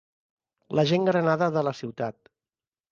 La 0.79 0.87
gent 0.93 1.05
granada 1.11 1.51
de 1.59 1.65
la 1.69 1.77
ciutat. 1.83 2.37